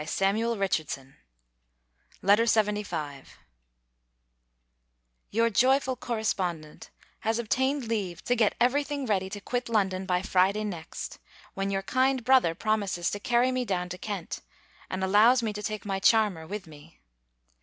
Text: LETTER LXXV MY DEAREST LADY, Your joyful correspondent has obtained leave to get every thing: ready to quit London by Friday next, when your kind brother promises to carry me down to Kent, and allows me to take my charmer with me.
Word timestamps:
LETTER 0.01 0.55
LXXV 0.55 0.97
MY 2.23 2.35
DEAREST 2.35 2.55
LADY, 2.57 3.23
Your 5.29 5.51
joyful 5.51 5.95
correspondent 5.95 6.89
has 7.19 7.37
obtained 7.37 7.85
leave 7.87 8.23
to 8.23 8.35
get 8.35 8.55
every 8.59 8.83
thing: 8.83 9.05
ready 9.05 9.29
to 9.29 9.39
quit 9.39 9.69
London 9.69 10.07
by 10.07 10.23
Friday 10.23 10.63
next, 10.63 11.19
when 11.53 11.69
your 11.69 11.83
kind 11.83 12.23
brother 12.23 12.55
promises 12.55 13.11
to 13.11 13.19
carry 13.19 13.51
me 13.51 13.63
down 13.63 13.89
to 13.89 13.99
Kent, 13.99 14.41
and 14.89 15.03
allows 15.03 15.43
me 15.43 15.53
to 15.53 15.61
take 15.61 15.85
my 15.85 15.99
charmer 15.99 16.47
with 16.47 16.65
me. 16.65 16.99